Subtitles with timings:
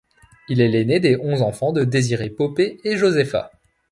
[0.49, 3.51] Il est l’ainé des onze enfants de Désiré Poppe et Josefa.